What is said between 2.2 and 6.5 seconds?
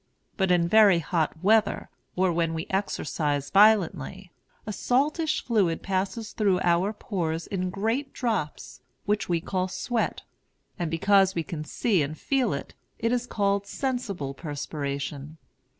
when we exercise violently, a saltish fluid passes